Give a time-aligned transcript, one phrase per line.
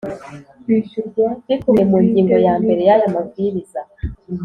[1.47, 3.81] bikubiye mu ngingo ya mbere y aya Mabwiriza